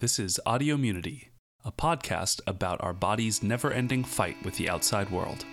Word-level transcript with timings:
This 0.00 0.18
is 0.18 0.40
Audiomunity, 0.46 1.28
a 1.62 1.70
podcast 1.70 2.40
about 2.46 2.82
our 2.82 2.94
body's 2.94 3.42
never 3.42 3.70
ending 3.70 4.02
fight 4.02 4.42
with 4.46 4.56
the 4.56 4.70
outside 4.70 5.10
world. 5.10 5.44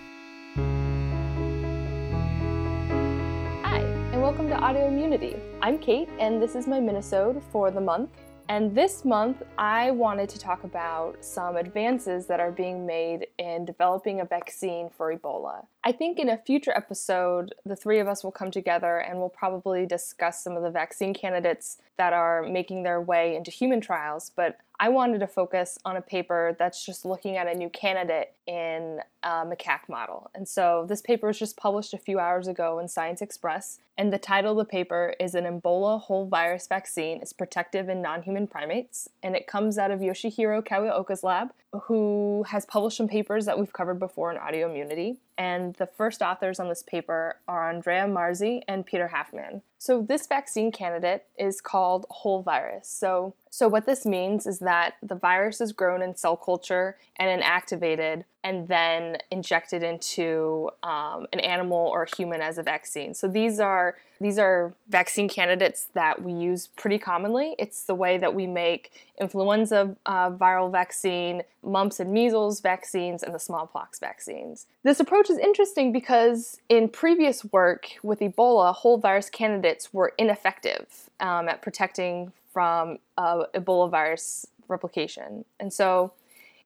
Hi, 3.62 3.80
and 4.10 4.22
welcome 4.22 4.48
to 4.48 4.54
Audiomunity. 4.54 5.38
I'm 5.60 5.78
Kate, 5.78 6.08
and 6.18 6.40
this 6.40 6.54
is 6.54 6.66
my 6.66 6.80
Minnesota 6.80 7.42
for 7.52 7.70
the 7.70 7.82
month. 7.82 8.08
And 8.48 8.74
this 8.74 9.04
month, 9.04 9.42
I 9.58 9.90
wanted 9.90 10.30
to 10.30 10.38
talk 10.38 10.64
about 10.64 11.22
some 11.22 11.58
advances 11.58 12.24
that 12.28 12.40
are 12.40 12.50
being 12.50 12.86
made 12.86 13.26
in 13.36 13.66
developing 13.66 14.22
a 14.22 14.24
vaccine 14.24 14.88
for 14.88 15.14
Ebola. 15.14 15.66
I 15.88 15.92
think 15.92 16.18
in 16.18 16.28
a 16.28 16.36
future 16.36 16.72
episode, 16.76 17.54
the 17.64 17.74
three 17.74 17.98
of 17.98 18.06
us 18.06 18.22
will 18.22 18.30
come 18.30 18.50
together 18.50 18.98
and 18.98 19.18
we'll 19.18 19.30
probably 19.30 19.86
discuss 19.86 20.44
some 20.44 20.54
of 20.54 20.62
the 20.62 20.70
vaccine 20.70 21.14
candidates 21.14 21.78
that 21.96 22.12
are 22.12 22.42
making 22.42 22.82
their 22.82 23.00
way 23.00 23.34
into 23.34 23.50
human 23.50 23.80
trials. 23.80 24.30
But 24.36 24.58
I 24.78 24.90
wanted 24.90 25.20
to 25.20 25.26
focus 25.26 25.78
on 25.86 25.96
a 25.96 26.02
paper 26.02 26.54
that's 26.58 26.84
just 26.84 27.06
looking 27.06 27.38
at 27.38 27.46
a 27.46 27.54
new 27.54 27.70
candidate 27.70 28.34
in 28.46 29.00
a 29.22 29.46
macaque 29.46 29.88
model. 29.88 30.30
And 30.34 30.46
so 30.46 30.84
this 30.86 31.00
paper 31.00 31.28
was 31.28 31.38
just 31.38 31.56
published 31.56 31.94
a 31.94 31.98
few 31.98 32.18
hours 32.18 32.48
ago 32.48 32.78
in 32.80 32.88
Science 32.88 33.22
Express. 33.22 33.78
And 33.96 34.12
the 34.12 34.18
title 34.18 34.52
of 34.52 34.58
the 34.58 34.70
paper 34.70 35.14
is 35.18 35.34
An 35.34 35.44
Ebola 35.44 36.02
Whole 36.02 36.26
Virus 36.26 36.66
Vaccine 36.66 37.22
is 37.22 37.32
Protective 37.32 37.88
in 37.88 38.02
Non 38.02 38.24
Human 38.24 38.46
Primates. 38.46 39.08
And 39.22 39.34
it 39.34 39.46
comes 39.46 39.78
out 39.78 39.90
of 39.90 40.00
Yoshihiro 40.00 40.62
Kawaoka's 40.62 41.24
lab, 41.24 41.48
who 41.84 42.44
has 42.48 42.66
published 42.66 42.98
some 42.98 43.08
papers 43.08 43.46
that 43.46 43.58
we've 43.58 43.72
covered 43.72 43.98
before 43.98 44.30
in 44.30 44.36
Audiomunity. 44.36 45.16
And 45.38 45.74
the 45.76 45.86
first 45.86 46.20
authors 46.20 46.58
on 46.58 46.68
this 46.68 46.82
paper 46.82 47.36
are 47.46 47.70
Andrea 47.70 48.06
Marzi 48.06 48.62
and 48.66 48.84
Peter 48.84 49.12
Halfman. 49.14 49.62
So 49.78 50.02
this 50.02 50.26
vaccine 50.26 50.72
candidate 50.72 51.24
is 51.38 51.60
called 51.60 52.06
whole 52.10 52.42
virus. 52.42 52.88
So 52.88 53.34
so 53.50 53.68
what 53.68 53.86
this 53.86 54.04
means 54.04 54.46
is 54.46 54.58
that 54.60 54.94
the 55.02 55.14
virus 55.14 55.60
is 55.60 55.72
grown 55.72 56.02
in 56.02 56.16
cell 56.16 56.36
culture 56.36 56.96
and 57.16 57.42
inactivated 57.42 58.24
and 58.44 58.68
then 58.68 59.18
injected 59.30 59.82
into 59.82 60.70
um, 60.82 61.26
an 61.32 61.40
animal 61.40 61.78
or 61.78 62.06
human 62.16 62.40
as 62.40 62.56
a 62.58 62.62
vaccine. 62.62 63.14
So 63.14 63.26
these 63.26 63.58
are 63.60 63.96
these 64.20 64.38
are 64.38 64.74
vaccine 64.88 65.28
candidates 65.28 65.88
that 65.94 66.22
we 66.22 66.32
use 66.32 66.68
pretty 66.76 66.98
commonly. 66.98 67.54
It's 67.56 67.84
the 67.84 67.94
way 67.94 68.18
that 68.18 68.34
we 68.34 68.48
make 68.48 68.90
influenza 69.20 69.96
uh, 70.06 70.30
viral 70.30 70.72
vaccine, 70.72 71.42
mumps 71.62 72.00
and 72.00 72.12
measles 72.12 72.60
vaccines, 72.60 73.22
and 73.22 73.32
the 73.32 73.38
smallpox 73.38 74.00
vaccines. 74.00 74.66
This 74.82 74.98
approach 74.98 75.30
is 75.30 75.38
interesting 75.38 75.92
because 75.92 76.60
in 76.68 76.88
previous 76.88 77.44
work 77.44 77.90
with 78.02 78.18
Ebola, 78.18 78.74
whole 78.74 78.98
virus 78.98 79.30
candidates 79.30 79.67
were 79.92 80.12
ineffective 80.18 81.10
um, 81.20 81.48
at 81.48 81.62
protecting 81.62 82.32
from 82.52 82.98
uh, 83.16 83.44
Ebola 83.54 83.90
virus 83.90 84.46
replication. 84.68 85.44
And 85.60 85.72
so 85.72 86.12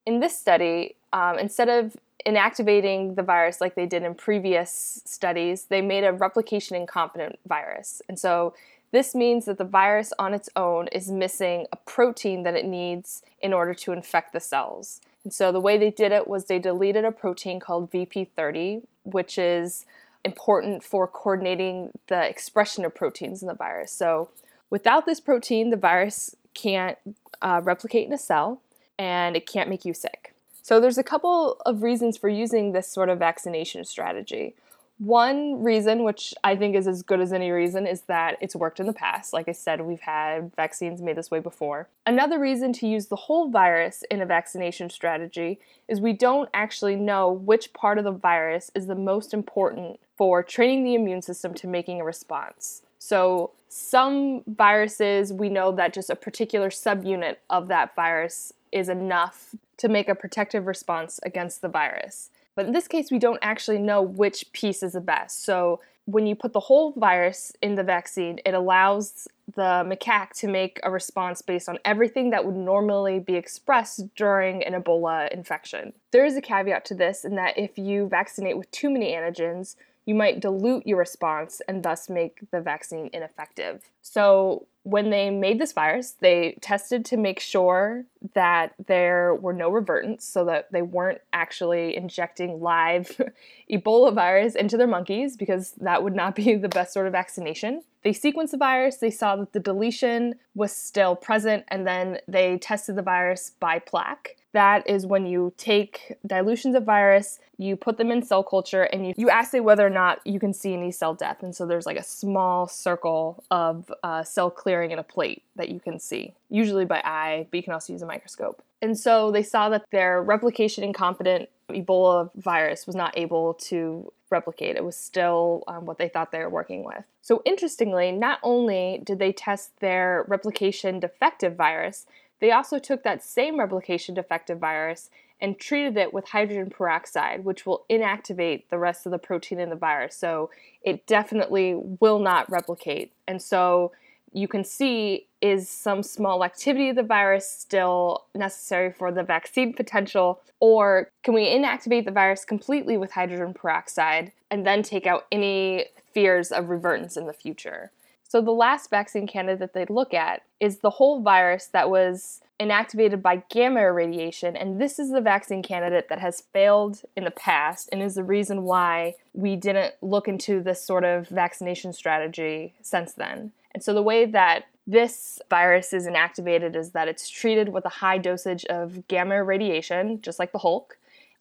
in 0.07 0.21
this 0.21 0.39
study, 0.39 0.97
um, 1.13 1.39
instead 1.39 1.69
of 1.69 1.97
inactivating 2.27 3.17
the 3.17 3.23
virus 3.23 3.61
like 3.61 3.75
they 3.75 3.87
did 3.87 4.03
in 4.03 4.15
previous 4.15 5.03
studies, 5.05 5.65
they 5.65 5.81
made 5.81 6.05
a 6.05 6.13
replication 6.13 6.77
incompetent 6.77 7.39
virus. 7.47 8.03
And 8.09 8.19
so 8.19 8.55
this 8.93 9.15
means 9.15 9.47
that 9.47 9.59
the 9.59 9.65
virus 9.65 10.13
on 10.19 10.35
its 10.35 10.49
own 10.55 10.89
is 10.89 11.11
missing 11.11 11.67
a 11.73 11.77
protein 11.77 12.43
that 12.43 12.55
it 12.55 12.67
needs 12.67 13.23
in 13.41 13.53
order 13.53 13.75
to 13.75 13.93
infect 13.93 14.33
the 14.33 14.41
cells. 14.41 15.01
And 15.25 15.33
so 15.33 15.51
the 15.51 15.61
way 15.61 15.79
they 15.79 15.91
did 15.91 16.13
it 16.13 16.29
was 16.29 16.45
they 16.45 16.59
deleted 16.59 17.05
a 17.05 17.13
protein 17.13 17.59
called 17.59 17.91
VP30, 17.91 18.83
which 19.05 19.39
is 19.39 19.87
important 20.25 20.85
for 20.85 21.07
coordinating 21.07 21.91
the 22.09 22.29
expression 22.29 22.85
of 22.85 22.95
proteins 22.95 23.43
in 23.43 23.49
the 23.49 23.55
virus. 23.55 23.93
So 23.93 24.31
without 24.71 25.07
this 25.07 25.21
protein, 25.21 25.71
the 25.71 25.77
virus 25.77 26.37
can't 26.55 26.99
uh, 27.41 27.61
replicate 27.65 28.07
in 28.07 28.13
a 28.13 28.19
cell 28.19 28.61
and 28.99 29.37
it 29.37 29.47
can't 29.47 29.69
make 29.69 29.85
you 29.85 29.95
sick. 29.95 30.35
So 30.63 30.79
there's 30.79 30.99
a 30.99 31.03
couple 31.03 31.61
of 31.67 31.83
reasons 31.83 32.17
for 32.17 32.29
using 32.29 32.73
this 32.73 32.87
sort 32.87 33.09
of 33.09 33.19
vaccination 33.19 33.85
strategy. 33.85 34.55
One 35.03 35.65
reason, 35.65 36.05
which 36.05 36.33
I 36.45 36.55
think 36.55 36.77
is 36.77 36.87
as 36.87 37.03
good 37.03 37.19
as 37.19 37.33
any 37.33 37.51
reason, 37.51 37.89
is 37.89 38.03
that 38.03 38.39
it's 38.41 38.55
worked 38.55 38.79
in 38.79 38.87
the 38.87 38.93
past. 38.93 39.33
Like 39.33 39.49
I 39.49 39.53
said, 39.53 39.81
we've 39.81 39.99
had 39.99 40.55
vaccines 40.55 41.03
made 41.03 41.17
this 41.17 41.29
way 41.29 41.41
before. 41.41 41.89
Another 42.07 42.39
reason 42.39 42.73
to 42.75 42.87
use 42.87 43.07
the 43.07 43.17
whole 43.17 43.51
virus 43.51 44.05
in 44.13 44.23
a 44.23 44.27
vaccination 44.27 44.89
strategy 44.91 45.59
is 45.89 46.01
we 46.01 46.13
don't 46.13 46.49
actually 46.55 46.95
know 46.95 47.33
which 47.33 47.73
part 47.73 47.99
of 47.99 48.05
the 48.05 48.13
virus 48.13 48.71
is 48.77 48.87
the 48.87 48.95
most 48.95 49.35
important 49.35 49.99
for 50.17 50.41
training 50.41 50.85
the 50.85 50.95
immune 50.95 51.21
system 51.21 51.53
to 51.55 51.67
making 51.67 52.01
a 52.01 52.05
response. 52.05 52.83
So, 53.01 53.51
some 53.69 54.45
viruses, 54.47 55.33
we 55.33 55.49
know 55.49 55.73
that 55.73 55.93
just 55.93 56.11
a 56.11 56.15
particular 56.15 56.71
subunit 56.71 57.39
of 57.51 57.67
that 57.67 57.97
virus 57.97 58.53
is 58.71 58.89
enough 58.89 59.57
to 59.79 59.89
make 59.89 60.09
a 60.09 60.15
protective 60.15 60.69
response 60.69 61.19
against 61.25 61.61
the 61.61 61.69
virus. 61.69 62.31
But 62.55 62.67
in 62.67 62.73
this 62.73 62.89
case, 62.89 63.11
we 63.11 63.19
don't 63.19 63.39
actually 63.43 63.79
know 63.79 64.03
which 64.03 64.53
piece 64.53 64.83
is 64.83 64.93
the 64.93 65.01
best. 65.01 65.45
So 65.45 65.81
when 66.05 66.27
you 66.27 66.35
put 66.35 66.53
the 66.53 66.61
whole 66.61 66.93
virus 66.93 67.53
in 67.63 67.77
the 67.77 67.83
vaccine, 67.83 68.41
it 68.45 68.55
allows 68.55 69.29
the 69.55 69.85
macaque 69.87 70.33
to 70.41 70.49
make 70.49 70.81
a 70.83 70.91
response 70.91 71.43
based 71.43 71.69
on 71.69 71.79
everything 71.85 72.31
that 72.31 72.45
would 72.45 72.57
normally 72.57 73.21
be 73.21 73.37
expressed 73.37 74.15
during 74.17 74.65
an 74.65 74.81
Ebola 74.81 75.31
infection. 75.31 75.93
There 76.11 76.25
is 76.25 76.37
a 76.37 76.41
caveat 76.41 76.85
to 76.87 76.95
this 76.95 77.25
in 77.25 77.37
that 77.37 77.57
if 77.57 77.79
you 77.79 78.09
vaccinate 78.09 78.57
with 78.57 78.71
too 78.71 78.91
many 78.91 79.13
antigens, 79.13 79.77
you 80.05 80.15
might 80.15 80.41
dilute 80.41 80.87
your 80.87 80.99
response 80.99 81.63
and 81.69 81.83
thus 81.83 82.09
make 82.09 82.41
the 82.51 82.61
vaccine 82.61 83.09
ineffective. 83.13 83.83
So, 84.03 84.67
when 84.85 85.11
they 85.11 85.31
made 85.31 85.61
this 85.61 85.73
virus, 85.73 86.17
they 86.19 86.59
tested 86.61 87.05
to 87.05 87.17
make 87.17 87.39
sure 87.39 88.05
that 88.35 88.75
there 88.89 89.33
were 89.37 89.53
no 89.53 89.71
revertants, 89.71 90.23
so 90.23 90.45
that 90.47 90.73
they 90.73 90.83
weren't 90.83 91.21
actually 91.33 91.97
injecting 91.97 92.61
live 92.61 93.21
Ebola 93.71 94.13
virus 94.13 94.57
into 94.57 94.77
their 94.77 94.89
monkeys, 94.89 95.37
because 95.37 95.73
that 95.81 96.03
would 96.03 96.17
not 96.17 96.35
be 96.35 96.57
the 96.57 96.69
best 96.69 96.93
sort 96.93 97.07
of 97.07 97.13
vaccination. 97.13 97.83
They 98.03 98.11
sequenced 98.11 98.51
the 98.51 98.57
virus, 98.57 98.97
they 98.97 99.11
saw 99.11 99.37
that 99.37 99.53
the 99.53 99.61
deletion 99.61 100.35
was 100.57 100.73
still 100.73 101.15
present, 101.15 101.65
and 101.69 101.87
then 101.87 102.19
they 102.27 102.59
tested 102.59 102.97
the 102.97 103.03
virus 103.03 103.53
by 103.61 103.79
plaque. 103.79 104.37
That 104.53 104.89
is 104.89 105.07
when 105.07 105.27
you 105.27 105.53
take 105.57 106.17
dilutions 106.27 106.75
of 106.75 106.85
virus, 106.85 107.39
you 107.57 107.77
put 107.77 107.97
them 107.97 108.11
in 108.11 108.23
cell 108.23 108.43
culture, 108.43 108.83
and 108.83 109.07
you, 109.07 109.15
you 109.17 109.31
assay 109.31 109.61
whether 109.61 109.87
or 109.87 109.91
not 109.91 110.21
you 110.27 110.39
can 110.39 110.53
see 110.53 110.75
any 110.75 110.91
cell 110.91 111.15
death. 111.15 111.43
And 111.43 111.55
so 111.55 111.67
there's 111.67 111.87
like 111.87 111.97
a 111.97 112.03
small 112.03 112.67
circle 112.69 113.43
of 113.51 113.93
uh, 114.03 114.23
cell 114.23 114.51
clearing 114.51 114.91
in 114.91 114.99
a 114.99 115.03
plate 115.03 115.43
that 115.57 115.71
you 115.71 115.81
can 115.81 115.99
see, 115.99 116.35
usually 116.51 116.85
by 116.85 117.01
eye, 117.05 117.47
but 117.51 117.57
you 117.57 117.63
can 117.63 117.73
also 117.73 117.93
use 117.93 118.03
a 118.03 118.07
microscope. 118.07 118.63
And 118.83 118.99
so 118.99 119.31
they 119.31 119.43
saw 119.43 119.69
that 119.71 119.85
their 119.91 120.23
replication 120.23 120.85
incompetent 120.85 121.49
Ebola 121.71 122.31
virus 122.35 122.87
was 122.87 122.97
not 122.97 123.17
able 123.17 123.55
to 123.55 124.13
replicate. 124.31 124.77
It 124.77 124.85
was 124.85 124.97
still 124.97 125.63
um, 125.69 125.87
what 125.87 125.99
they 125.99 126.09
thought 126.09 126.33
they 126.33 126.41
were 126.41 126.51
working 126.51 126.85
with. 126.85 127.05
So, 127.21 127.43
interestingly, 127.45 128.11
not 128.13 128.41
only 128.43 129.01
did 129.05 129.19
they 129.19 129.33
test 129.33 129.79
their 129.81 130.25
replication 130.29 131.01
defective 131.01 131.55
virus, 131.55 132.07
they 132.43 132.51
also 132.51 132.81
took 132.81 133.05
that 133.05 133.23
same 133.23 133.59
replication 133.61 134.17
defective 134.17 134.59
virus 134.59 135.11
and 135.41 135.61
treated 135.61 135.97
it 135.97 136.13
with 136.13 136.29
hydrogen 136.29 136.71
peroxide, 136.71 137.45
which 137.45 137.65
will 137.65 137.85
inactivate 137.89 138.65
the 138.69 138.79
rest 138.79 139.07
of 139.07 139.13
the 139.13 139.19
protein 139.19 139.61
in 139.61 139.71
the 139.71 139.77
virus. 139.77 140.17
So 140.17 140.51
it 140.83 141.07
definitely 141.07 141.75
will 142.01 142.19
not 142.19 142.51
replicate. 142.51 143.13
And 143.29 143.41
so 143.41 143.93
you 144.33 144.49
can 144.49 144.65
see 144.65 145.29
is 145.41 145.69
some 145.69 146.03
small 146.03 146.43
activity 146.45 146.89
of 146.89 146.97
the 146.97 147.05
virus 147.05 147.49
still 147.49 148.25
necessary 148.35 148.91
for 148.91 149.13
the 149.13 149.23
vaccine 149.23 149.73
potential, 149.73 150.41
or 150.59 151.11
can 151.23 151.35
we 151.35 151.47
inactivate 151.47 152.07
the 152.07 152.11
virus 152.11 152.45
completely 152.45 152.97
with 152.97 153.13
hydrogen 153.13 153.55
peroxide 153.55 154.33
and 154.51 154.67
then 154.67 154.83
take 154.83 155.07
out 155.07 155.27
any 155.31 155.87
fears 156.13 156.51
of 156.51 156.65
revertance 156.65 157.17
in 157.17 157.27
the 157.27 157.33
future? 157.33 157.93
So 158.33 158.41
the 158.41 158.51
last 158.51 158.89
vaccine 158.89 159.27
candidate 159.27 159.75
they'd 159.75 159.91
look 159.91 160.15
at 160.15 160.41
is 160.59 160.79
the 160.79 160.89
whole 160.89 161.21
virus 161.21 161.67
that 161.67 161.91
was 161.91 162.41
inactivated 162.59 163.21
by 163.21 163.43
gamma 163.51 163.81
irradiation, 163.81 164.57
and 164.57 164.81
this 164.81 164.99
is 164.99 165.11
the 165.11 165.21
vaccine 165.21 165.63
candidate 165.63 166.09
that 166.09 166.19
has 166.19 166.45
failed 166.51 167.03
in 167.15 167.25
the 167.25 167.31
past 167.31 167.91
and 167.93 168.03
is 168.03 168.15
the 168.15 168.25
reason 168.25 168.63
why 168.63 169.17
we 169.35 169.55
didn't 169.55 169.97
look 170.01 170.29
into 170.29 170.63
this 170.63 170.83
sort 170.83 171.05
of 171.05 171.29
vaccination 171.29 171.93
strategy 171.93 172.73
since 172.81 173.13
then. 173.13 173.53
And 173.73 173.85
so 173.85 173.93
the 173.93 174.01
way 174.01 174.25
that 174.25 174.65
this 174.87 175.39
virus 175.51 175.93
is 175.93 176.07
inactivated 176.07 176.75
is 176.75 176.93
that 176.93 177.09
it's 177.09 177.29
treated 177.29 177.69
with 177.69 177.85
a 177.85 177.91
high 177.91 178.17
dosage 178.17 178.65
of 178.65 179.07
gamma 179.09 179.35
irradiation, 179.35 180.23
just 180.23 180.39
like 180.39 180.53
the 180.53 180.59
Hulk. 180.59 180.97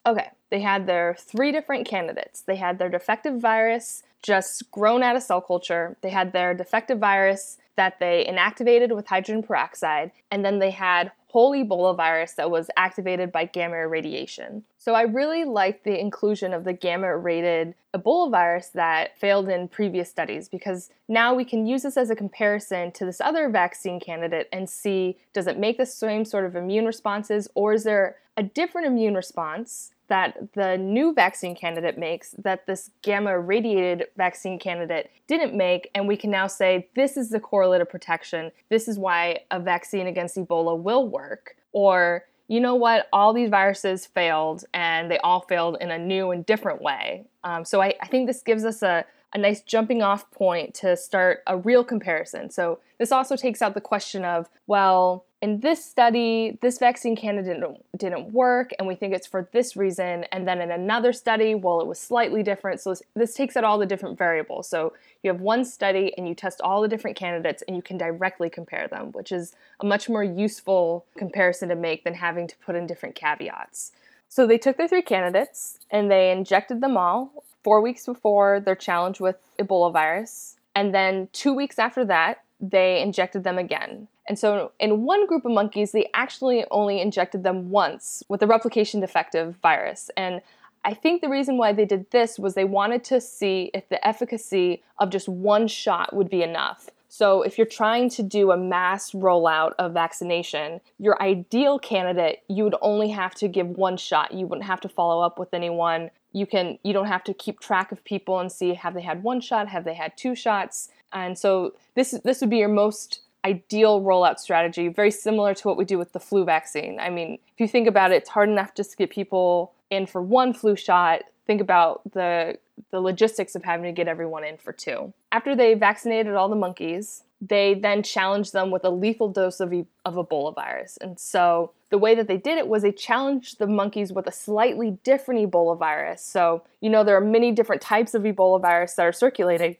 Okay, 0.05 0.29
they 0.49 0.61
had 0.61 0.87
their 0.87 1.15
three 1.19 1.51
different 1.51 1.87
candidates. 1.87 2.41
They 2.41 2.55
had 2.55 2.79
their 2.79 2.89
defective 2.89 3.39
virus, 3.39 4.03
just 4.23 4.69
grown 4.71 5.03
out 5.03 5.15
of 5.15 5.23
cell 5.23 5.41
culture. 5.41 5.95
They 6.01 6.09
had 6.09 6.33
their 6.33 6.53
defective 6.53 6.99
virus 6.99 7.57
that 7.75 7.99
they 7.99 8.25
inactivated 8.27 8.95
with 8.95 9.07
hydrogen 9.07 9.43
peroxide, 9.43 10.11
and 10.31 10.43
then 10.43 10.59
they 10.59 10.71
had 10.71 11.11
whole 11.27 11.51
Ebola 11.53 11.95
virus 11.95 12.33
that 12.33 12.51
was 12.51 12.69
activated 12.75 13.31
by 13.31 13.45
gamma 13.45 13.75
irradiation. 13.75 14.63
So 14.81 14.95
I 14.95 15.03
really 15.03 15.43
like 15.43 15.83
the 15.83 15.99
inclusion 15.99 16.55
of 16.55 16.63
the 16.63 16.73
gamma 16.73 17.15
rated 17.15 17.75
Ebola 17.93 18.31
virus 18.31 18.69
that 18.69 19.15
failed 19.15 19.47
in 19.47 19.67
previous 19.67 20.09
studies 20.09 20.49
because 20.49 20.89
now 21.07 21.35
we 21.35 21.45
can 21.45 21.67
use 21.67 21.83
this 21.83 21.97
as 21.97 22.09
a 22.09 22.15
comparison 22.15 22.91
to 22.93 23.05
this 23.05 23.21
other 23.21 23.47
vaccine 23.47 23.99
candidate 23.99 24.49
and 24.51 24.67
see 24.67 25.19
does 25.33 25.45
it 25.45 25.59
make 25.59 25.77
the 25.77 25.85
same 25.85 26.25
sort 26.25 26.45
of 26.45 26.55
immune 26.55 26.87
responses 26.87 27.47
or 27.53 27.73
is 27.73 27.83
there 27.83 28.15
a 28.37 28.41
different 28.41 28.87
immune 28.87 29.13
response 29.13 29.91
that 30.07 30.51
the 30.53 30.79
new 30.79 31.13
vaccine 31.13 31.55
candidate 31.55 31.99
makes 31.99 32.31
that 32.39 32.65
this 32.65 32.89
gamma 33.03 33.39
radiated 33.39 34.07
vaccine 34.17 34.57
candidate 34.57 35.11
didn't 35.27 35.55
make? 35.55 35.91
And 35.93 36.07
we 36.07 36.17
can 36.17 36.31
now 36.31 36.47
say 36.47 36.89
this 36.95 37.17
is 37.17 37.29
the 37.29 37.39
correlate 37.39 37.81
of 37.81 37.89
protection. 37.89 38.51
This 38.69 38.87
is 38.87 38.97
why 38.97 39.41
a 39.51 39.59
vaccine 39.59 40.07
against 40.07 40.37
ebola 40.37 40.75
will 40.77 41.07
work. 41.07 41.55
Or 41.71 42.25
you 42.51 42.59
know 42.59 42.75
what, 42.75 43.07
all 43.13 43.31
these 43.31 43.49
viruses 43.49 44.05
failed 44.05 44.65
and 44.73 45.09
they 45.09 45.17
all 45.19 45.39
failed 45.39 45.77
in 45.79 45.89
a 45.89 45.97
new 45.97 46.31
and 46.31 46.45
different 46.45 46.81
way. 46.81 47.23
Um, 47.45 47.63
so 47.63 47.81
I, 47.81 47.93
I 48.01 48.07
think 48.07 48.27
this 48.27 48.41
gives 48.41 48.65
us 48.65 48.83
a, 48.83 49.05
a 49.33 49.37
nice 49.37 49.61
jumping 49.61 50.01
off 50.01 50.29
point 50.31 50.73
to 50.75 50.97
start 50.97 51.43
a 51.47 51.55
real 51.55 51.85
comparison. 51.85 52.49
So 52.49 52.79
this 52.99 53.09
also 53.09 53.37
takes 53.37 53.61
out 53.61 53.73
the 53.73 53.79
question 53.79 54.25
of, 54.25 54.49
well, 54.67 55.23
in 55.41 55.59
this 55.59 55.83
study, 55.83 56.59
this 56.61 56.77
vaccine 56.77 57.15
candidate 57.15 57.63
didn't, 57.97 58.31
work, 58.31 58.71
and 58.77 58.87
we 58.87 58.93
think 58.93 59.15
it's 59.15 59.25
for 59.25 59.49
this 59.51 59.75
reason. 59.75 60.23
And 60.31 60.47
then 60.47 60.61
in 60.61 60.69
another 60.69 61.11
study, 61.11 61.55
well, 61.55 61.81
it 61.81 61.87
was 61.87 61.99
slightly 61.99 62.43
different. 62.43 62.79
So 62.79 62.93
this 63.15 63.33
takes 63.33 63.57
out 63.57 63.63
all 63.63 63.79
the 63.79 63.87
different 63.87 64.19
variables. 64.19 64.69
So 64.69 64.93
you 65.23 65.31
have 65.31 65.41
one 65.41 65.65
study 65.65 66.13
and 66.15 66.27
you 66.27 66.35
test 66.35 66.61
all 66.61 66.81
the 66.81 66.87
different 66.87 67.17
candidates 67.17 67.63
and 67.67 67.75
you 67.75 67.81
can 67.81 67.97
directly 67.97 68.51
compare 68.51 68.87
them, 68.87 69.11
which 69.13 69.31
is 69.31 69.55
a 69.79 69.85
much 69.85 70.07
more 70.07 70.23
useful 70.23 71.05
comparison 71.17 71.69
to 71.69 71.75
make 71.75 72.03
than 72.03 72.13
having 72.13 72.47
to 72.47 72.55
put 72.57 72.75
in 72.75 72.85
different 72.85 73.15
caveats. 73.15 73.93
So 74.29 74.45
they 74.45 74.59
took 74.59 74.77
their 74.77 74.87
three 74.87 75.01
candidates 75.01 75.79
and 75.89 76.09
they 76.09 76.31
injected 76.31 76.81
them 76.81 76.97
all 76.97 77.43
four 77.63 77.81
weeks 77.81 78.05
before 78.05 78.59
their 78.59 78.75
challenge 78.75 79.19
with 79.19 79.37
Ebola 79.59 79.91
virus. 79.91 80.57
And 80.75 80.93
then 80.93 81.29
two 81.33 81.53
weeks 81.53 81.79
after 81.79 82.05
that, 82.05 82.43
they 82.61 83.01
injected 83.01 83.43
them 83.43 83.57
again. 83.57 84.07
And 84.27 84.37
so, 84.37 84.71
in 84.79 85.01
one 85.01 85.25
group 85.25 85.45
of 85.45 85.51
monkeys, 85.51 85.91
they 85.91 86.09
actually 86.13 86.63
only 86.71 87.01
injected 87.01 87.43
them 87.43 87.71
once 87.71 88.23
with 88.29 88.41
a 88.43 88.47
replication 88.47 88.99
defective 88.99 89.55
virus. 89.61 90.11
And 90.15 90.41
I 90.85 90.93
think 90.93 91.21
the 91.21 91.29
reason 91.29 91.57
why 91.57 91.73
they 91.73 91.85
did 91.85 92.09
this 92.11 92.39
was 92.39 92.53
they 92.53 92.65
wanted 92.65 93.03
to 93.05 93.19
see 93.19 93.71
if 93.73 93.89
the 93.89 94.05
efficacy 94.07 94.83
of 94.99 95.09
just 95.09 95.27
one 95.27 95.67
shot 95.67 96.15
would 96.15 96.29
be 96.29 96.43
enough. 96.43 96.89
So, 97.09 97.41
if 97.41 97.57
you're 97.57 97.67
trying 97.67 98.09
to 98.11 98.23
do 98.23 98.51
a 98.51 98.57
mass 98.57 99.11
rollout 99.11 99.73
of 99.79 99.93
vaccination, 99.93 100.79
your 100.97 101.21
ideal 101.21 101.77
candidate, 101.77 102.43
you 102.47 102.63
would 102.63 102.75
only 102.81 103.09
have 103.09 103.35
to 103.35 103.47
give 103.47 103.67
one 103.67 103.97
shot. 103.97 104.31
You 104.31 104.47
wouldn't 104.47 104.67
have 104.67 104.81
to 104.81 104.89
follow 104.89 105.21
up 105.21 105.37
with 105.37 105.53
anyone. 105.53 106.09
You 106.33 106.45
can 106.45 106.79
you 106.83 106.93
don't 106.93 107.07
have 107.07 107.23
to 107.25 107.33
keep 107.33 107.59
track 107.59 107.91
of 107.91 108.03
people 108.03 108.39
and 108.39 108.51
see 108.51 108.73
have 108.73 108.93
they 108.93 109.01
had 109.01 109.23
one 109.23 109.41
shot, 109.41 109.67
have 109.69 109.83
they 109.83 109.93
had 109.93 110.17
two 110.17 110.35
shots. 110.35 110.89
And 111.13 111.37
so 111.37 111.73
this 111.95 112.11
this 112.23 112.41
would 112.41 112.49
be 112.49 112.57
your 112.57 112.69
most 112.69 113.21
ideal 113.43 114.01
rollout 114.01 114.39
strategy, 114.39 114.87
very 114.87 115.11
similar 115.11 115.53
to 115.55 115.67
what 115.67 115.77
we 115.77 115.85
do 115.85 115.97
with 115.97 116.13
the 116.13 116.19
flu 116.19 116.45
vaccine. 116.45 116.99
I 116.99 117.09
mean, 117.09 117.39
if 117.53 117.59
you 117.59 117.67
think 117.67 117.87
about 117.87 118.11
it, 118.11 118.15
it's 118.15 118.29
hard 118.29 118.49
enough 118.49 118.75
just 118.75 118.91
to 118.91 118.97
get 118.97 119.09
people 119.09 119.73
in 119.89 120.05
for 120.05 120.21
one 120.21 120.53
flu 120.53 120.75
shot. 120.75 121.23
Think 121.47 121.59
about 121.59 122.01
the 122.11 122.57
the 122.91 122.99
logistics 122.99 123.55
of 123.55 123.63
having 123.63 123.85
to 123.85 123.91
get 123.91 124.07
everyone 124.07 124.43
in 124.43 124.57
for 124.57 124.71
two. 124.71 125.13
After 125.31 125.55
they 125.55 125.73
vaccinated 125.73 126.33
all 126.33 126.49
the 126.49 126.55
monkeys, 126.55 127.23
they 127.41 127.73
then 127.73 128.03
challenged 128.03 128.53
them 128.53 128.69
with 128.69 128.83
a 128.83 128.89
lethal 128.89 129.29
dose 129.29 129.59
of, 129.59 129.73
e- 129.73 129.87
of 130.05 130.13
Ebola 130.15 130.53
virus. 130.53 130.97
And 130.97 131.19
so 131.19 131.71
the 131.89 131.97
way 131.97 132.13
that 132.13 132.27
they 132.27 132.37
did 132.37 132.57
it 132.57 132.67
was 132.67 132.83
they 132.83 132.91
challenged 132.91 133.57
the 133.57 133.65
monkeys 133.67 134.13
with 134.13 134.27
a 134.27 134.31
slightly 134.31 134.99
different 135.03 135.49
Ebola 135.49 135.77
virus. 135.77 136.21
So, 136.21 136.63
you 136.81 136.89
know, 136.89 137.03
there 137.03 137.15
are 137.15 137.21
many 137.21 137.51
different 137.51 137.81
types 137.81 138.13
of 138.13 138.23
Ebola 138.23 138.61
virus 138.61 138.93
that 138.93 139.05
are 139.05 139.11
circulating. 139.11 139.77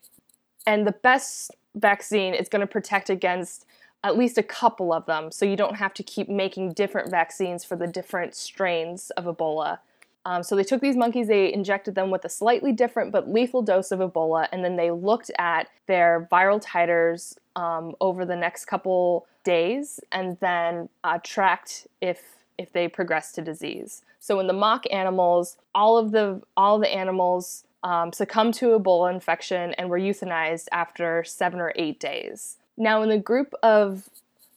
And 0.66 0.86
the 0.86 0.92
best 0.92 1.52
vaccine 1.74 2.34
is 2.34 2.48
going 2.48 2.60
to 2.60 2.66
protect 2.66 3.10
against 3.10 3.66
at 4.04 4.18
least 4.18 4.36
a 4.36 4.42
couple 4.42 4.92
of 4.92 5.06
them, 5.06 5.30
so 5.30 5.44
you 5.44 5.54
don't 5.54 5.76
have 5.76 5.94
to 5.94 6.02
keep 6.02 6.28
making 6.28 6.72
different 6.72 7.08
vaccines 7.08 7.64
for 7.64 7.76
the 7.76 7.86
different 7.86 8.34
strains 8.34 9.10
of 9.10 9.24
Ebola. 9.24 9.78
Um, 10.24 10.42
so 10.42 10.54
they 10.54 10.64
took 10.64 10.80
these 10.80 10.96
monkeys, 10.96 11.28
they 11.28 11.52
injected 11.52 11.94
them 11.94 12.10
with 12.10 12.24
a 12.24 12.28
slightly 12.28 12.72
different 12.72 13.10
but 13.10 13.28
lethal 13.28 13.62
dose 13.62 13.90
of 13.90 13.98
Ebola, 13.98 14.48
and 14.52 14.64
then 14.64 14.76
they 14.76 14.90
looked 14.90 15.30
at 15.38 15.68
their 15.86 16.28
viral 16.30 16.62
titers 16.62 17.36
um, 17.56 17.94
over 18.00 18.24
the 18.24 18.36
next 18.36 18.66
couple 18.66 19.26
days, 19.44 19.98
and 20.12 20.38
then 20.40 20.88
uh, 21.02 21.18
tracked 21.22 21.86
if 22.00 22.36
if 22.58 22.72
they 22.72 22.86
progressed 22.86 23.34
to 23.34 23.42
disease. 23.42 24.02
So 24.20 24.38
in 24.38 24.46
the 24.46 24.52
mock 24.52 24.84
animals, 24.92 25.56
all 25.74 25.98
of 25.98 26.12
the 26.12 26.40
all 26.56 26.76
of 26.76 26.82
the 26.82 26.94
animals 26.94 27.64
um, 27.82 28.12
succumbed 28.12 28.54
to 28.54 28.78
Ebola 28.78 29.12
infection 29.12 29.74
and 29.74 29.90
were 29.90 29.98
euthanized 29.98 30.68
after 30.70 31.24
seven 31.24 31.60
or 31.60 31.72
eight 31.74 31.98
days. 31.98 32.58
Now, 32.76 33.02
in 33.02 33.08
the 33.08 33.18
group 33.18 33.52
of 33.62 34.08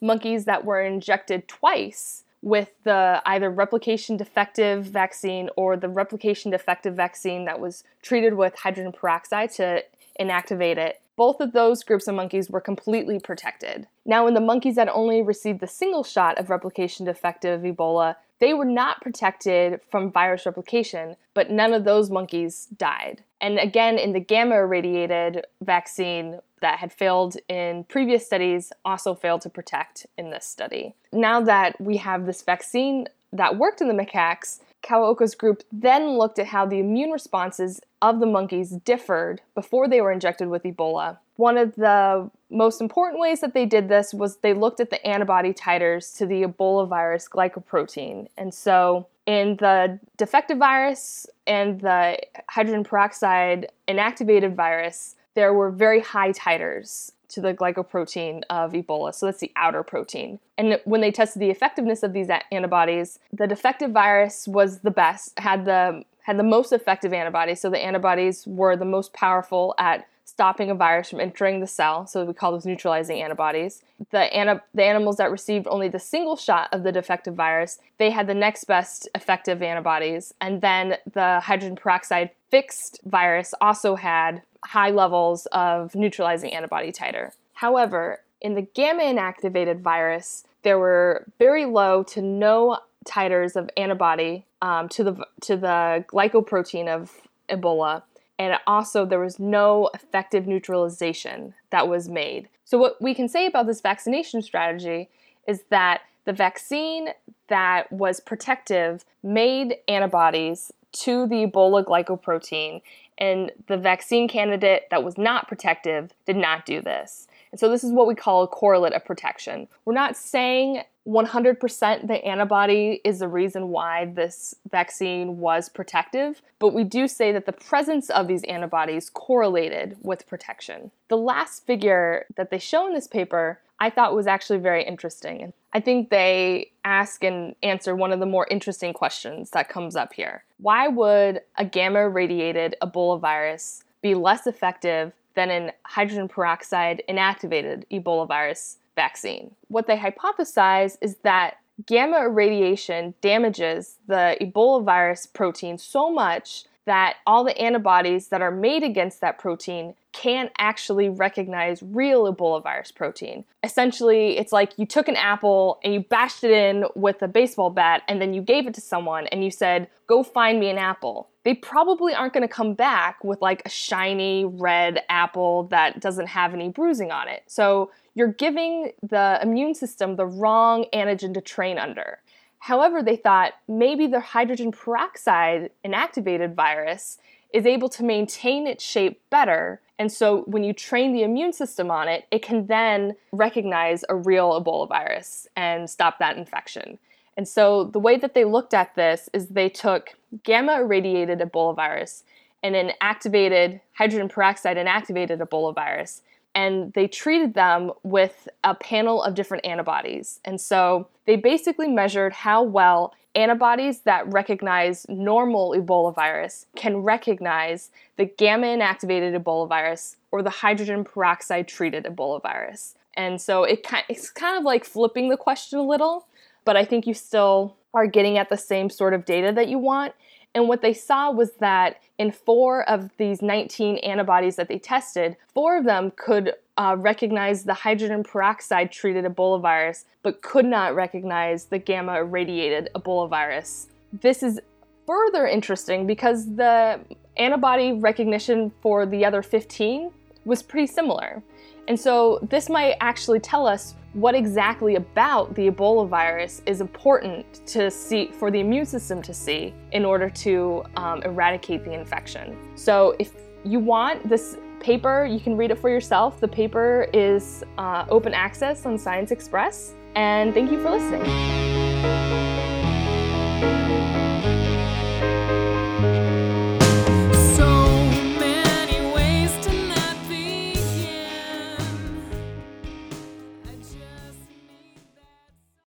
monkeys 0.02 0.46
that 0.46 0.66
were 0.66 0.82
injected 0.82 1.48
twice 1.48 2.24
with 2.46 2.70
the 2.84 3.20
either 3.26 3.50
replication 3.50 4.16
defective 4.18 4.86
vaccine 4.86 5.50
or 5.58 5.76
the 5.76 5.90
replication 5.90 6.52
defective 6.52 6.96
vaccine 6.96 7.46
that 7.46 7.60
was 7.60 7.84
treated 8.04 8.36
with 8.36 8.54
hydrogen 8.56 8.92
peroxide 8.94 9.50
to 9.52 9.84
inactivate 10.20 10.78
it, 10.78 11.02
both 11.16 11.40
of 11.40 11.54
those 11.54 11.84
groups 11.84 12.08
of 12.08 12.16
monkeys 12.16 12.50
were 12.50 12.62
completely 12.62 13.20
protected. 13.20 13.88
Now, 14.06 14.28
in 14.28 14.34
the 14.34 14.42
monkeys 14.42 14.76
that 14.76 14.90
only 14.90 15.22
received 15.22 15.60
the 15.60 15.68
single 15.68 16.04
shot 16.04 16.38
of 16.38 16.50
replication 16.50 17.06
defective 17.06 17.62
Ebola, 17.62 18.16
they 18.40 18.54
were 18.54 18.66
not 18.66 19.02
protected 19.02 19.80
from 19.90 20.12
virus 20.12 20.46
replication, 20.46 21.16
but 21.34 21.50
none 21.50 21.74
of 21.74 21.86
those 21.86 22.10
monkeys 22.10 22.68
died. 22.78 23.24
And 23.40 23.58
again, 23.60 23.98
in 23.98 24.12
the 24.12 24.20
gamma 24.20 24.56
irradiated 24.56 25.46
vaccine 25.62 26.40
that 26.62 26.80
had 26.80 26.92
failed 26.92 27.38
in 27.48 27.86
previous 27.86 28.26
studies, 28.26 28.74
also 28.84 29.16
failed 29.16 29.42
to 29.42 29.50
protect 29.50 30.06
in 30.18 30.32
this 30.32 30.46
study. 30.46 30.96
Now 31.14 31.42
that 31.42 31.80
we 31.80 31.98
have 31.98 32.26
this 32.26 32.42
vaccine 32.42 33.08
that 33.32 33.58
worked 33.58 33.82
in 33.82 33.88
the 33.88 33.94
macaques, 33.94 34.60
Kawaoka's 34.84 35.36
group 35.36 35.64
then 35.72 36.18
looked 36.18 36.40
at 36.40 36.48
how 36.48 36.66
the 36.66 36.80
immune 36.80 37.12
responses 37.12 37.82
of 38.10 38.20
the 38.20 38.26
monkeys 38.26 38.72
differed 38.72 39.42
before 39.54 39.88
they 39.88 40.02
were 40.02 40.12
injected 40.12 40.48
with 40.48 40.64
Ebola. 40.64 41.18
One 41.38 41.58
of 41.58 41.76
the 41.76 42.30
most 42.50 42.80
important 42.80 43.20
ways 43.20 43.42
that 43.42 43.54
they 43.54 43.66
did 43.66 43.90
this 43.90 44.14
was 44.14 44.38
they 44.38 44.54
looked 44.54 44.80
at 44.80 44.90
the 44.90 45.06
antibody 45.06 45.54
titers 45.54 46.16
to 46.18 46.26
the 46.26 46.44
Ebola 46.44 46.88
virus 46.88 47.28
glycoprotein. 47.28 48.28
And 48.38 48.54
so 48.54 49.08
in 49.26 49.58
the 49.58 50.00
defective 50.18 50.58
virus 50.58 51.28
and 51.46 51.82
the 51.82 52.20
hydrogen 52.50 52.84
peroxide 52.84 53.72
inactivated 53.88 54.56
virus, 54.56 55.16
there 55.34 55.54
were 55.54 55.72
very 55.72 56.00
high 56.00 56.32
titers 56.32 57.12
to 57.28 57.42
the 57.42 57.54
glycoprotein 57.54 58.44
of 58.50 58.72
Ebola. 58.72 59.14
So 59.14 59.26
that's 59.26 59.40
the 59.40 59.52
outer 59.56 59.84
protein. 59.84 60.40
And 60.58 60.80
when 60.86 61.02
they 61.02 61.12
tested 61.12 61.42
the 61.42 61.50
effectiveness 61.50 62.04
of 62.04 62.14
these 62.14 62.30
antibodies, 62.52 63.20
the 63.34 63.48
defective 63.48 63.92
virus 63.92 64.48
was 64.48 64.80
the 64.80 64.92
best, 64.92 65.38
had 65.38 65.66
the 65.66 66.06
had 66.26 66.40
the 66.40 66.44
most 66.44 66.74
effective 66.74 67.14
antibodies. 67.14 67.62
So 67.62 67.70
the 67.70 67.78
antibodies 67.78 68.48
were 68.48 68.76
the 68.76 68.84
most 68.84 69.14
powerful 69.14 69.76
at 69.78 70.08
stopping 70.24 70.72
a 70.72 70.76
virus 70.76 71.12
from 71.12 71.20
entering 71.20 71.60
the 71.60 71.68
cell. 71.68 72.08
So 72.08 72.26
we 72.26 72.34
call 72.34 72.52
those 72.52 72.66
neutralizing 72.66 73.22
antibodies. 73.22 73.84
The, 74.10 74.60
the 74.74 74.84
animals 74.84 75.18
that 75.18 75.30
received 75.30 75.68
only 75.68 75.88
the 75.88 76.00
single 76.00 76.36
shot 76.36 76.70
of 76.72 76.82
the 76.82 76.92
defective 76.92 77.36
virus, 77.36 77.78
they 78.00 78.10
had 78.10 78.26
the 78.26 78.34
next 78.34 78.64
best 78.64 79.08
effective 79.14 79.62
antibodies. 79.62 80.34
And 80.42 80.62
then 80.62 80.98
the 81.14 81.42
hydrogen 81.42 81.76
peroxide 81.76 82.32
fixed 82.50 83.02
virus 83.06 83.54
also 83.62 83.94
had 83.94 84.42
high 84.64 84.90
levels 84.90 85.46
of 85.52 85.94
neutralizing 85.94 86.54
antibody 86.54 86.92
titer. 86.92 87.34
However, 87.54 88.22
in 88.42 88.56
the 88.56 88.64
gamma 88.64 89.04
inactivated 89.04 89.82
virus, 89.82 90.44
there 90.64 90.80
were 90.80 91.26
very 91.38 91.66
low 91.66 92.02
to 92.02 92.24
no 92.24 92.80
titers 93.06 93.56
of 93.56 93.70
antibody 93.78 94.46
um, 94.62 94.90
to 94.90 95.04
the 95.04 95.28
to 95.42 95.56
the 95.56 96.04
glycoprotein 96.08 96.88
of 96.88 97.12
Ebola, 97.50 98.04
and 98.38 98.58
also 98.68 99.06
there 99.06 99.20
was 99.20 99.40
no 99.40 99.90
effective 99.94 100.48
neutralization 100.48 101.54
that 101.70 101.88
was 101.88 102.10
made. 102.10 102.50
So 102.66 102.78
what 102.78 103.02
we 103.02 103.14
can 103.14 103.30
say 103.30 103.46
about 103.46 103.68
this 103.68 103.82
vaccination 103.82 104.42
strategy 104.42 105.10
is 105.48 105.64
that 105.70 106.02
the 106.26 106.34
vaccine 106.34 107.10
that 107.48 107.92
was 107.92 108.20
protective 108.20 109.06
made 109.22 109.78
antibodies 109.88 110.72
to 110.92 111.28
the 111.28 111.46
Ebola 111.46 111.84
glycoprotein 111.86 112.82
and 113.18 113.52
the 113.68 113.78
vaccine 113.78 114.28
candidate 114.28 114.88
that 114.90 115.04
was 115.04 115.18
not 115.18 115.48
protective 115.48 116.14
did 116.26 116.36
not 116.36 116.66
do 116.66 116.82
this. 116.82 117.28
And 117.52 117.60
so 117.60 117.70
this 117.70 117.84
is 117.84 117.92
what 117.92 118.08
we 118.08 118.16
call 118.16 118.44
a 118.44 118.48
correlate 118.48 118.94
of 118.94 119.06
protection. 119.06 119.68
We're 119.86 119.94
not 119.94 120.18
saying 120.18 120.84
100% 121.08 122.08
the 122.08 122.26
antibody 122.26 123.00
is 123.04 123.20
the 123.20 123.28
reason 123.28 123.70
why 123.70 124.06
this 124.06 124.56
vaccine 124.70 125.40
was 125.40 125.70
protective, 125.70 126.42
but 126.58 126.74
we 126.74 126.84
do 126.84 127.08
say 127.08 127.32
that 127.32 127.46
the 127.46 127.52
presence 127.52 128.10
of 128.10 128.28
these 128.28 128.44
antibodies 128.46 129.10
correlated 129.10 129.98
with 130.02 130.28
protection. 130.28 130.90
The 131.10 131.18
last 131.18 131.66
figure 131.66 132.26
that 132.38 132.50
they 132.50 132.58
show 132.58 132.88
in 132.88 132.94
this 132.94 133.08
paper 133.08 133.60
I 133.80 133.90
thought 133.90 134.16
was 134.16 134.28
actually 134.28 134.60
very 134.60 134.84
interesting. 134.84 135.54
I 135.74 135.82
think 135.82 136.10
they 136.10 136.72
ask 136.86 137.24
and 137.24 137.56
answer 137.62 137.96
one 137.96 138.14
of 138.14 138.20
the 138.20 138.26
more 138.26 138.48
interesting 138.50 138.94
questions 138.94 139.50
that 139.50 139.70
comes 139.70 139.96
up 139.96 140.14
here. 140.14 140.44
Why 140.60 140.88
would 140.88 141.42
a 141.58 141.66
gamma 141.66 142.00
irradiated 142.00 142.76
Ebola 142.82 143.20
virus 143.20 143.84
be 144.02 144.16
less 144.16 144.48
effective 144.48 145.12
than 145.36 145.50
an 145.50 145.72
hydrogen 145.84 146.30
peroxide 146.30 147.04
inactivated 147.10 147.84
Ebola 147.92 148.28
virus 148.28 148.78
vaccine? 148.96 149.52
What 149.68 149.88
they 149.88 149.98
hypothesize 149.98 150.98
is 151.02 151.18
that 151.24 151.58
gamma 151.86 152.22
irradiation 152.22 153.14
damages 153.22 153.98
the 154.08 154.38
Ebola 154.42 154.84
virus 154.84 155.26
protein 155.26 155.78
so 155.78 156.12
much 156.12 156.66
that 156.86 157.18
all 157.26 157.44
the 157.44 157.58
antibodies 157.58 158.28
that 158.30 158.42
are 158.42 158.52
made 158.52 158.84
against 158.84 159.22
that 159.22 159.40
protein 159.40 159.96
can't 160.16 160.50
actually 160.58 161.10
recognize 161.10 161.84
real 161.84 162.34
Ebola 162.34 162.64
virus 162.64 162.90
protein. 162.90 163.44
Essentially, 163.64 164.38
it's 164.38 164.54
like 164.54 164.72
you 164.78 164.86
took 164.86 165.10
an 165.10 165.18
apple 165.18 165.78
and 165.84 165.94
you 165.94 166.00
bashed 166.00 166.46
it 166.46 166.52
in 166.52 166.86
with 166.96 167.22
a 167.22 167.28
baseball 167.28 167.70
bat 167.70 168.02
and 168.08 168.22
then 168.22 168.34
you 168.34 168.42
gave 168.42 168.66
it 168.66 168.74
to 168.76 168.82
someone 168.82 169.28
and 169.28 169.44
you 169.44 169.52
said, 169.52 169.90
Go 170.08 170.24
find 170.24 170.58
me 170.58 170.70
an 170.70 170.78
apple. 170.78 171.30
They 171.44 171.54
probably 171.54 172.14
aren't 172.14 172.34
going 172.34 172.48
to 172.48 172.54
come 172.54 172.76
back 172.76 173.24
with 173.26 173.42
like 173.42 173.62
a 173.66 173.70
shiny 173.70 174.46
red 174.46 175.02
apple 175.10 175.64
that 175.64 176.00
doesn't 176.00 176.28
have 176.28 176.54
any 176.54 176.70
bruising 176.70 177.12
on 177.12 177.28
it. 177.28 177.44
So 177.48 177.92
you're 178.14 178.32
giving 178.32 178.94
the 179.04 179.38
immune 179.42 179.76
system 179.76 180.16
the 180.16 180.26
wrong 180.26 180.86
antigen 180.94 181.34
to 181.34 181.42
train 181.42 181.78
under. 181.78 182.20
However, 182.60 183.04
they 183.04 183.18
thought 183.18 183.54
maybe 183.68 184.08
the 184.08 184.22
hydrogen 184.22 184.72
peroxide 184.72 185.72
inactivated 185.84 186.56
virus 186.56 187.20
is 187.56 187.66
able 187.66 187.88
to 187.88 188.04
maintain 188.04 188.68
its 188.68 188.84
shape 188.84 189.22
better. 189.30 189.80
And 189.98 190.12
so 190.12 190.42
when 190.42 190.66
you 190.66 190.74
train 190.74 191.14
the 191.14 191.24
immune 191.24 191.54
system 191.54 191.90
on 191.90 192.10
it, 192.10 192.26
it 192.30 192.42
can 192.42 192.68
then 192.68 193.16
recognize 193.32 194.04
a 194.10 194.16
real 194.16 194.62
Ebola 194.62 194.90
virus 194.90 195.48
and 195.56 195.90
stop 195.90 196.20
that 196.20 196.36
infection. 196.36 197.00
And 197.38 197.48
so 197.48 197.86
the 197.86 198.00
way 198.00 198.18
that 198.18 198.34
they 198.34 198.44
looked 198.44 198.74
at 198.74 198.96
this 198.96 199.30
is 199.32 199.48
they 199.48 199.70
took 199.70 200.16
gamma 200.44 200.82
irradiated 200.82 201.40
Ebola 201.40 201.74
virus 201.74 202.26
and 202.62 202.76
an 202.76 202.92
activated 203.00 203.80
hydrogen 203.94 204.28
peroxide 204.28 204.76
inactivated 204.76 205.40
Ebola 205.40 205.74
virus 205.74 206.24
and 206.56 206.94
they 206.94 207.08
treated 207.08 207.54
them 207.54 207.92
with 208.04 208.48
a 208.64 208.74
panel 208.74 209.22
of 209.22 209.36
different 209.36 209.66
antibodies. 209.66 210.40
And 210.46 210.60
so 210.60 211.10
they 211.26 211.36
basically 211.36 211.90
measured 211.90 212.32
how 212.32 212.64
well 212.64 213.14
antibodies 213.36 214.00
that 214.02 214.32
recognize 214.32 215.06
normal 215.10 215.76
Ebola 215.78 216.16
virus 216.16 216.68
can 216.78 216.98
recognize 216.98 217.92
the 218.16 218.26
gamma 218.26 218.68
inactivated 218.68 219.38
Ebola 219.38 219.68
virus 219.68 220.16
or 220.32 220.42
the 220.42 220.50
hydrogen 220.50 221.04
peroxide 221.04 221.68
treated 221.68 222.06
Ebola 222.06 222.42
virus. 222.42 222.96
And 223.16 223.42
so 223.42 223.66
it 223.66 223.86
it's 224.08 224.30
kind 224.30 224.58
of 224.58 224.64
like 224.64 224.86
flipping 224.86 225.30
the 225.30 225.38
question 225.38 225.78
a 225.78 225.84
little, 225.84 226.28
but 226.64 226.78
I 226.78 226.86
think 226.86 227.06
you 227.06 227.14
still 227.14 227.76
are 227.94 228.08
getting 228.08 228.38
at 228.38 228.50
the 228.50 228.58
same 228.58 228.90
sort 228.90 229.14
of 229.14 229.26
data 229.26 229.52
that 229.54 229.68
you 229.68 229.78
want. 229.78 230.14
And 230.56 230.70
what 230.70 230.82
they 230.82 230.94
saw 230.94 231.32
was 231.32 231.52
that 231.60 232.02
in 232.18 232.32
four 232.32 232.90
of 232.90 233.12
these 233.18 233.42
19 233.42 233.98
antibodies 233.98 234.56
that 234.56 234.70
they 234.70 234.80
tested, 234.80 235.36
four 235.54 235.78
of 235.78 235.84
them 235.84 236.14
could 236.16 236.54
uh, 236.78 236.96
recognize 236.98 237.64
the 237.64 237.74
hydrogen 237.74 238.24
peroxide 238.24 238.90
treated 238.90 239.26
Ebola 239.26 239.62
virus, 239.62 240.06
but 240.24 240.42
could 240.42 240.66
not 240.66 240.96
recognize 240.96 241.66
the 241.66 241.78
gamma 241.78 242.20
irradiated 242.20 242.90
Ebola 242.96 243.30
virus. 243.30 243.88
This 244.14 244.42
is 244.42 244.62
further 245.06 245.46
interesting 245.46 246.08
because 246.08 246.56
the 246.56 247.02
antibody 247.36 247.92
recognition 247.92 248.72
for 248.82 249.06
the 249.06 249.26
other 249.26 249.42
15 249.44 250.10
was 250.46 250.64
pretty 250.64 250.88
similar. 250.88 251.44
And 251.88 252.00
so 252.00 252.40
this 252.50 252.70
might 252.70 252.96
actually 253.02 253.40
tell 253.40 253.68
us 253.68 253.96
what 254.14 254.34
exactly 254.34 254.96
about 254.96 255.54
the 255.56 255.70
Ebola 255.70 256.08
virus 256.08 256.62
is 256.66 256.82
important 256.82 257.66
to 257.68 257.92
see 257.92 258.32
for 258.32 258.50
the 258.50 258.60
immune 258.60 258.86
system 258.86 259.22
to 259.22 259.34
see 259.34 259.74
in 259.92 260.06
order 260.06 260.30
to 260.30 260.84
um, 260.96 261.22
eradicate 261.24 261.84
the 261.84 261.92
infection. 261.92 262.58
So 262.76 263.16
if 263.20 263.34
you 263.64 263.80
want 263.80 264.28
this 264.28 264.58
paper, 264.80 265.26
you 265.26 265.40
can 265.40 265.58
read 265.58 265.72
it 265.72 265.80
for 265.80 265.90
yourself. 265.90 266.40
The 266.40 266.48
paper 266.48 267.08
is 267.14 267.64
uh, 267.78 268.06
open 268.10 268.34
access 268.34 268.86
on 268.86 268.98
Science 268.98 269.32
Express. 269.32 269.96
And 270.16 270.54
thank 270.54 270.72
you 270.72 270.82
for 270.82 270.92
listening. 270.92 272.35